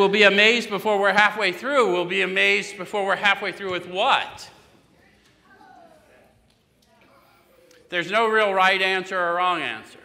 [0.00, 1.92] we'll be amazed before we're halfway through.
[1.92, 4.48] We'll be amazed before we're halfway through with what?
[7.90, 9.98] There's no real right answer or wrong answer.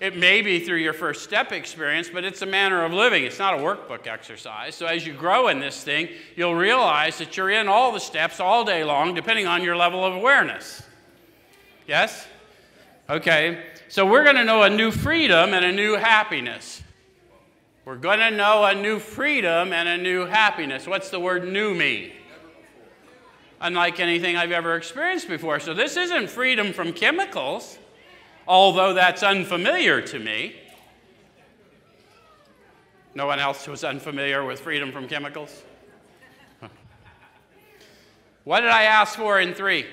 [0.00, 3.24] It may be through your first step experience, but it's a manner of living.
[3.24, 4.74] It's not a workbook exercise.
[4.74, 8.40] So as you grow in this thing, you'll realize that you're in all the steps
[8.40, 10.82] all day long, depending on your level of awareness.
[11.86, 12.26] Yes?
[13.10, 13.64] Okay.
[13.90, 16.82] So we're going to know a new freedom and a new happiness.
[17.84, 20.86] We're going to know a new freedom and a new happiness.
[20.86, 22.12] What's the word new mean?
[23.60, 25.60] Unlike anything I've ever experienced before.
[25.60, 27.78] So this isn't freedom from chemicals
[28.50, 30.56] although that's unfamiliar to me.
[33.14, 35.62] No one else was unfamiliar with freedom from chemicals?
[38.44, 39.86] what did I ask for in three?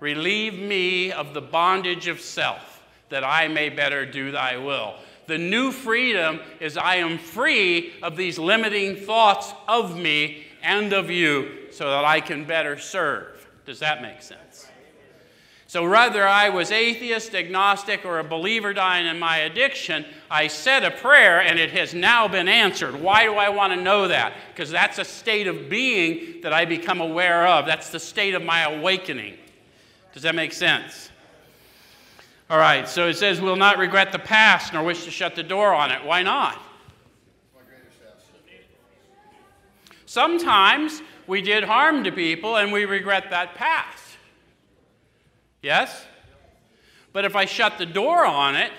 [0.00, 4.94] Relieve me of the bondage of self, that I may better do thy will.
[5.26, 11.10] The new freedom is I am free of these limiting thoughts of me and of
[11.10, 13.48] you so that I can better serve.
[13.64, 14.68] Does that make sense?
[15.68, 20.84] So whether I was atheist, agnostic, or a believer dying in my addiction, I said
[20.84, 22.94] a prayer and it has now been answered.
[22.94, 24.34] Why do I want to know that?
[24.52, 27.66] Because that's a state of being that I become aware of.
[27.66, 29.34] That's the state of my awakening.
[30.14, 31.10] Does that make sense?
[32.48, 35.42] All right, so it says, We'll not regret the past nor wish to shut the
[35.42, 36.04] door on it.
[36.04, 36.60] Why not?
[40.04, 44.04] Sometimes we did harm to people and we regret that past.
[45.60, 46.06] Yes?
[47.12, 48.70] But if I shut the door on it,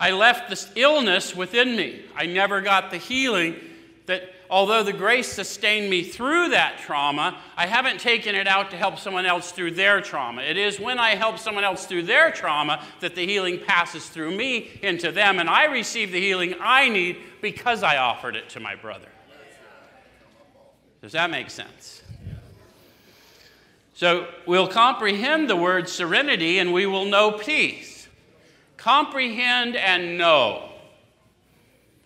[0.00, 2.02] I left this illness within me.
[2.16, 3.56] I never got the healing
[4.06, 8.76] that, although the grace sustained me through that trauma, I haven't taken it out to
[8.76, 10.42] help someone else through their trauma.
[10.42, 14.36] It is when I help someone else through their trauma that the healing passes through
[14.36, 18.60] me into them, and I receive the healing I need because I offered it to
[18.60, 19.08] my brother.
[21.00, 22.02] Does that make sense?
[23.94, 28.08] So we'll comprehend the word serenity and we will know peace.
[28.78, 30.69] Comprehend and know.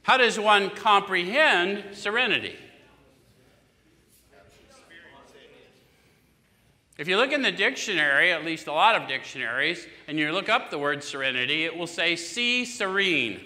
[0.05, 2.57] How does one comprehend serenity?
[6.97, 10.49] If you look in the dictionary, at least a lot of dictionaries, and you look
[10.49, 13.41] up the word serenity, it will say, see serene.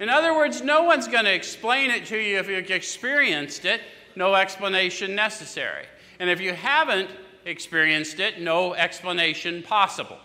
[0.00, 3.82] In other words, no one's going to explain it to you if you've experienced it
[4.16, 5.86] no explanation necessary.
[6.18, 7.10] And if you haven't
[7.44, 10.18] experienced it, no explanation possible.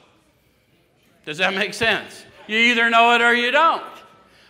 [1.26, 2.26] Does that make sense?
[2.48, 3.84] You either know it or you don't.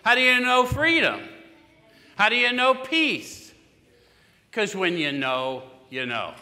[0.03, 1.21] How do you know freedom?
[2.15, 3.53] How do you know peace?
[4.49, 6.33] Because when you know, you know.